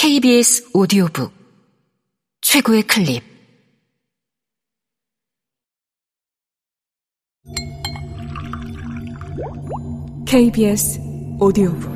KBS 0.00 0.70
오디오북. 0.74 1.32
최고의 2.40 2.84
클립. 2.84 3.20
KBS 10.24 11.00
오디오북. 11.40 11.90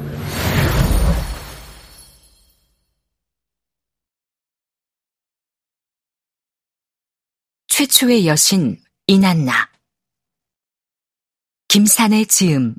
최초의 7.69 8.27
여신 8.27 8.83
이난나. 9.07 9.71
김산의 11.69 12.27
지음. 12.27 12.75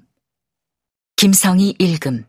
김성희 1.16 1.76
읽음 1.80 2.26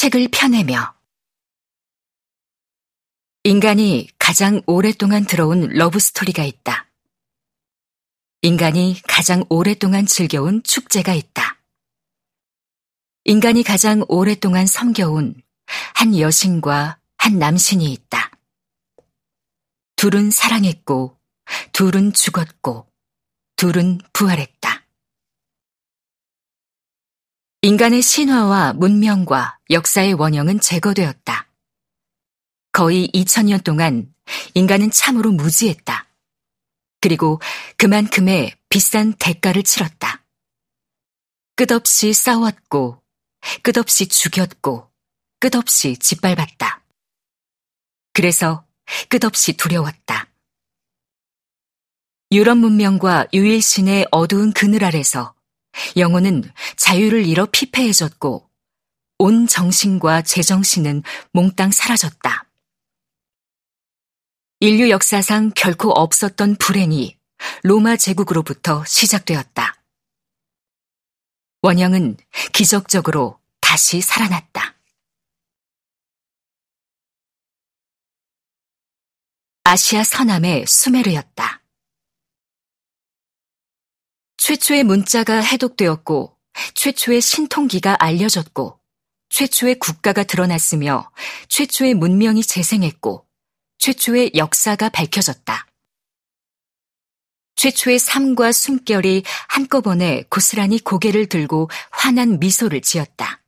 책을 0.00 0.28
펴내며 0.32 0.94
인간이 3.44 4.08
가장 4.18 4.62
오랫동안 4.66 5.26
들어온 5.26 5.68
러브스토리가 5.68 6.42
있다. 6.42 6.90
인간이 8.40 8.98
가장 9.06 9.44
오랫동안 9.50 10.06
즐겨온 10.06 10.62
축제가 10.62 11.12
있다. 11.12 11.60
인간이 13.24 13.62
가장 13.62 14.02
오랫동안 14.08 14.66
섬겨온 14.66 15.42
한 15.94 16.18
여신과 16.18 16.98
한 17.18 17.38
남신이 17.38 17.92
있다. 17.92 18.30
둘은 19.96 20.30
사랑했고, 20.30 21.20
둘은 21.72 22.14
죽었고, 22.14 22.90
둘은 23.56 23.98
부활했다. 24.14 24.79
인간의 27.62 28.00
신화와 28.00 28.72
문명과 28.72 29.58
역사의 29.68 30.14
원형은 30.14 30.60
제거되었다. 30.60 31.46
거의 32.72 33.10
2000년 33.12 33.62
동안 33.62 34.14
인간은 34.54 34.90
참으로 34.90 35.30
무지했다. 35.30 36.08
그리고 37.02 37.38
그만큼의 37.76 38.56
비싼 38.70 39.12
대가를 39.12 39.62
치렀다. 39.62 40.24
끝없이 41.54 42.14
싸웠고, 42.14 43.02
끝없이 43.62 44.06
죽였고, 44.06 44.90
끝없이 45.38 45.98
짓밟았다. 45.98 46.82
그래서 48.14 48.64
끝없이 49.10 49.52
두려웠다. 49.58 50.28
유럽 52.32 52.56
문명과 52.56 53.26
유일신의 53.34 54.06
어두운 54.10 54.54
그늘 54.54 54.82
아래서 54.82 55.34
영혼은 55.96 56.44
자유를 56.76 57.26
잃어 57.26 57.46
피폐해졌고 57.50 58.48
온 59.18 59.46
정신과 59.46 60.22
제정신은 60.22 61.02
몽땅 61.32 61.70
사라졌다. 61.70 62.46
인류 64.60 64.90
역사상 64.90 65.52
결코 65.54 65.90
없었던 65.90 66.56
불행이 66.56 67.18
로마 67.62 67.96
제국으로부터 67.96 68.84
시작되었다. 68.84 69.82
원형은 71.62 72.16
기적적으로 72.52 73.38
다시 73.60 74.00
살아났다. 74.00 74.76
아시아 79.64 80.02
서남의 80.02 80.66
수메르였다. 80.66 81.59
최초의 84.40 84.84
문자가 84.84 85.38
해독되었고 85.40 86.34
최초의 86.72 87.20
신통기가 87.20 87.96
알려졌고 88.00 88.80
최초의 89.28 89.78
국가가 89.78 90.24
드러났으며 90.24 91.10
최초의 91.48 91.92
문명이 91.92 92.42
재생했고 92.42 93.26
최초의 93.76 94.32
역사가 94.34 94.88
밝혀졌다. 94.88 95.66
최초의 97.56 97.98
삶과 97.98 98.52
숨결이 98.52 99.24
한꺼번에 99.48 100.24
고스란히 100.30 100.78
고개를 100.78 101.26
들고 101.26 101.68
환한 101.90 102.38
미소를 102.40 102.80
지었다. 102.80 103.42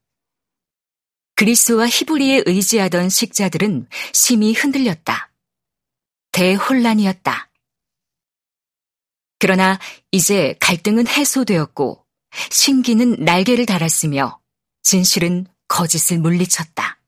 그리스와 1.37 1.89
히브리에 1.89 2.43
의지하던 2.45 3.09
식자들은 3.09 3.89
심히 4.13 4.53
흔들렸다. 4.53 5.33
대혼란이었다. 6.33 7.52
그러나 9.43 9.81
이제 10.13 10.55
갈등은 10.61 11.09
해소되었고 11.09 12.05
신기는 12.51 13.17
날개를 13.19 13.67
달았으며 13.67 14.39
진실은 14.85 15.49
거짓을 15.67 16.21
물리쳤다. 16.21 17.02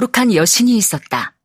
거룩한 0.00 0.34
여신이 0.34 0.76
있었다. 0.76 1.36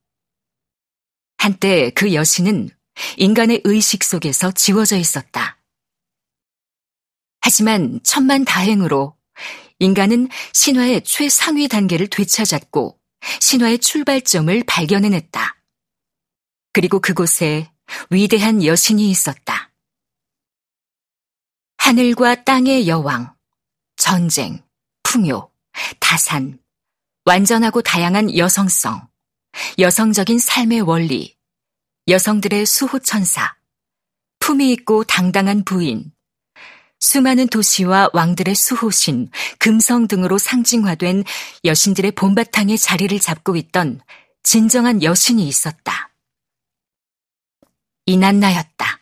한때 1.37 1.89
그 1.91 2.13
여신은 2.13 2.69
인간의 3.17 3.61
의식 3.65 4.03
속에서 4.03 4.51
지워져 4.51 4.95
있었다. 4.95 5.61
하지만 7.41 7.99
천만 8.03 8.45
다행으로 8.45 9.17
인간은 9.79 10.29
신화의 10.53 11.03
최상위 11.03 11.67
단계를 11.67 12.07
되찾았고 12.07 12.97
신화의 13.41 13.79
출발점을 13.79 14.63
발견해냈다. 14.65 15.57
그리고 16.71 17.01
그곳에 17.01 17.69
위대한 18.09 18.63
여신이 18.63 19.09
있었다. 19.09 19.73
하늘과 21.77 22.45
땅의 22.45 22.87
여왕, 22.87 23.35
전쟁, 23.97 24.63
풍요, 25.03 25.51
다산, 25.99 26.59
완전하고 27.25 27.81
다양한 27.81 28.37
여성성, 28.37 29.07
여성적인 29.79 30.37
삶의 30.37 30.81
원리, 30.81 31.35
여성들의 32.07 32.67
수호천사, 32.67 33.55
품위 34.37 34.71
있고 34.73 35.03
당당한 35.05 35.63
부인, 35.65 36.13
수많은 36.99 37.47
도시와 37.47 38.09
왕들의 38.13 38.53
수호신, 38.53 39.31
금성 39.57 40.07
등으로 40.07 40.37
상징화된 40.37 41.23
여신들의 41.63 42.11
본바탕에 42.11 42.77
자리를 42.77 43.19
잡고 43.19 43.55
있던 43.55 44.01
진정한 44.43 45.01
여신이 45.01 45.47
있었다. 45.47 46.13
이난나였다. 48.05 49.01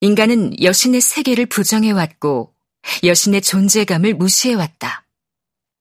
인간은 0.00 0.62
여신의 0.62 1.00
세계를 1.00 1.46
부정해왔고 1.46 2.57
여신의 3.04 3.42
존재감을 3.42 4.14
무시해왔다. 4.14 5.06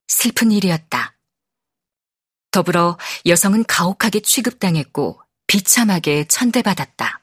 슬픈 0.08 0.52
일이었다. 0.52 1.18
더불어 2.52 2.98
여성은 3.26 3.66
가혹하게 3.66 4.22
취급당했고 4.22 5.22
비참하게 5.48 6.26
천대받았다. 6.26 7.22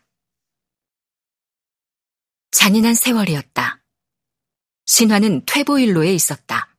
잔인한 2.50 2.94
세월이었다. 2.94 3.82
신화는 4.86 5.42
퇴보일로에 5.46 6.14
있었다. 6.14 6.74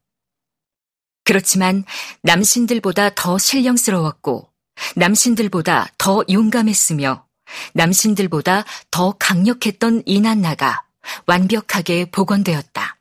그렇지만 1.24 1.84
남신들보다 2.22 3.16
더 3.16 3.38
신령스러웠고 3.38 4.52
남신들보다 4.96 5.92
더 5.98 6.24
용감했으며 6.30 7.28
남신들보다 7.74 8.63
더 8.92 9.12
강력했던 9.18 10.04
이난나가 10.06 10.86
완벽하게 11.25 12.06
복원되었다. 12.06 12.94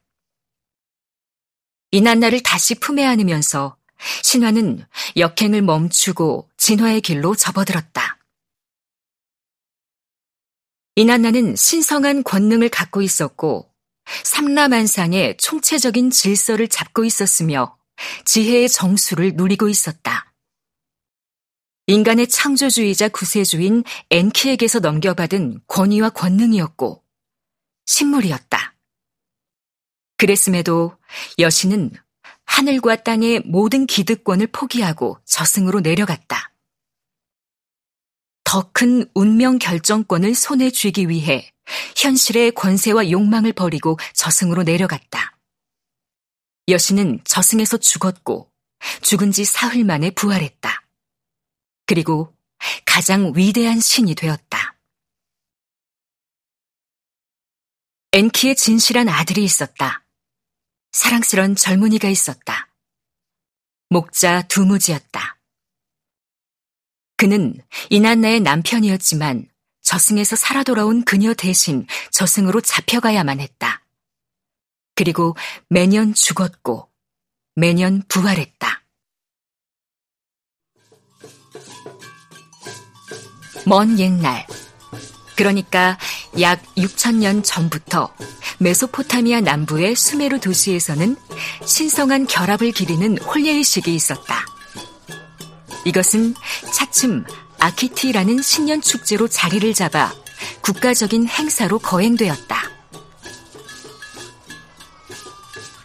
이난나를 1.95 2.43
다시 2.43 2.75
품에 2.75 3.05
안으면서 3.05 3.77
신화는 4.25 4.85
역행을 5.17 5.63
멈추고 5.63 6.51
진화의 6.57 7.01
길로 7.03 7.37
접어들었다. 7.37 8.19
이난나는 10.97 11.55
신성한 11.55 12.25
권능을 12.25 12.69
갖고 12.69 13.01
있었고 13.01 13.73
삼라만상의 14.25 15.37
총체적인 15.37 16.11
질서를 16.11 16.67
잡고 16.67 17.05
있었으며 17.05 17.79
지혜의 18.25 18.71
정수를 18.71 19.35
누리고 19.37 19.69
있었다. 19.69 20.33
인간의 21.87 22.27
창조주의자 22.27 23.09
구세주인 23.11 23.85
엔키에게서 24.11 24.81
넘겨받은 24.81 25.61
권위와 25.69 26.11
권능이었고 26.11 27.05
식물이었다. 27.87 28.74
그랬음에도 30.17 30.97
여신은 31.39 31.93
하늘과 32.45 33.03
땅의 33.03 33.41
모든 33.47 33.87
기득권을 33.87 34.49
포기하고 34.49 35.19
저승으로 35.25 35.81
내려갔다. 35.81 36.53
더 38.45 38.71
큰 38.73 39.11
운명 39.15 39.59
결정권을 39.59 40.35
손에 40.35 40.71
쥐기 40.71 41.09
위해 41.09 41.51
현실의 41.97 42.53
권세와 42.53 43.11
욕망을 43.11 43.53
버리고 43.53 43.99
저승으로 44.13 44.63
내려갔다. 44.63 45.37
여신은 46.69 47.23
저승에서 47.25 47.79
죽었고 47.79 48.53
죽은 49.03 49.33
지 49.33 49.45
사흘 49.45 49.83
만에 49.85 50.11
부활했다. 50.11 50.87
그리고 51.87 52.37
가장 52.87 53.33
위대한 53.35 53.81
신이 53.81 54.15
되었다. 54.15 54.77
엔키의 58.13 58.55
진실한 58.55 59.09
아들이 59.09 59.43
있었다. 59.43 60.04
사랑스런 60.95 61.57
젊은이가 61.57 62.09
있었다. 62.09 62.69
목자 63.91 64.43
두무지였다. 64.43 65.41
그는 67.17 67.61
이난나의 67.91 68.39
남편이었지만 68.41 69.49
저승에서 69.83 70.37
살아 70.37 70.63
돌아온 70.63 71.05
그녀 71.05 71.35
대신 71.35 71.89
저승으로 72.13 72.61
잡혀가야만 72.61 73.41
했다. 73.41 73.85
그리고 74.95 75.35
매년 75.69 76.15
죽었고 76.15 76.89
매년 77.57 78.05
부활했다. 78.07 78.85
먼 83.67 83.99
옛날, 83.99 84.47
그러니까 85.37 85.99
약 86.41 86.63
6천년 86.77 87.43
전부터 87.43 88.15
메소포타미아 88.65 89.43
남부의 89.43 89.95
수메르 89.95 90.41
도시에서는 90.41 91.17
신성한 91.67 92.27
결합을 92.27 92.73
기리는 92.73 93.19
홀례의식이 93.19 93.95
있었다. 93.95 94.47
이것은 95.85 96.35
차츰 96.73 97.25
아키티라는 97.59 98.41
신년 98.41 98.81
축제로 98.81 99.29
자리를 99.29 99.75
잡아 99.75 100.15
국가적인 100.63 101.29
행사로 101.29 101.79
거행되었다. 101.79 102.71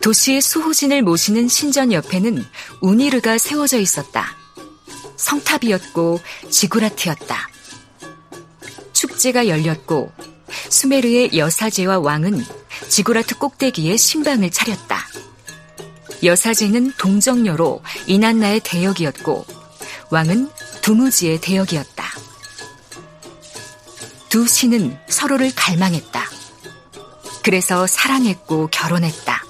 도시의 0.02 0.40
수호진을 0.40 1.02
모시는 1.02 1.50
신전 1.50 1.92
옆에는 1.92 2.46
우니르가 2.80 3.38
세워져 3.38 3.78
있었다. 3.78 4.38
성탑이었고 5.18 6.22
지구라트였다. 6.50 7.50
축제가 8.94 9.50
열렸고 9.50 10.14
수메르의 10.70 11.38
여사제와 11.38 12.00
왕은 12.00 12.59
지구라트 12.90 13.38
꼭대기에 13.38 13.96
신방을 13.98 14.50
차렸다. 14.50 15.08
여사제는 16.24 16.94
동정녀로 16.98 17.82
이난나의 18.08 18.62
대역이었고 18.64 19.46
왕은 20.10 20.50
두무지의 20.82 21.40
대역이었다. 21.40 22.06
두 24.28 24.48
신은 24.48 24.98
서로를 25.08 25.52
갈망했다. 25.56 26.24
그래서 27.44 27.88
사랑했고 27.88 28.68
결혼했다. 28.68 29.44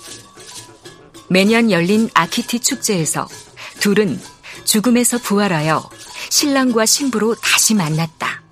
매년 1.30 1.71
열린 1.71 2.09
아키티 2.13 2.59
축제에서 2.59 3.27
둘은 3.80 4.21
죽음에서 4.65 5.18
부활하여 5.19 5.89
신랑과 6.30 6.86
신부로 6.86 7.36
다시 7.36 7.74
만났다. 7.74 8.44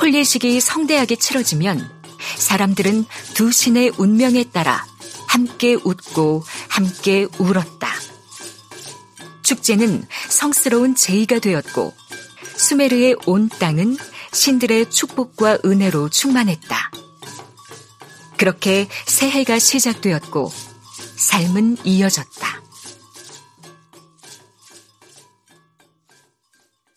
홀례식이 0.00 0.60
성대하게 0.60 1.16
치러지면 1.16 1.99
사람들은 2.40 3.04
두 3.34 3.52
신의 3.52 3.92
운명에 3.98 4.44
따라 4.44 4.84
함께 5.28 5.74
웃고 5.74 6.42
함께 6.68 7.26
울었다. 7.38 7.88
축제는 9.42 10.06
성스러운 10.28 10.94
제의가 10.94 11.38
되었고 11.38 11.94
수메르의 12.56 13.16
온 13.26 13.48
땅은 13.48 13.96
신들의 14.32 14.90
축복과 14.90 15.58
은혜로 15.64 16.08
충만했다. 16.08 16.90
그렇게 18.36 18.88
새해가 19.06 19.58
시작되었고 19.58 20.52
삶은 21.16 21.78
이어졌다. 21.84 22.59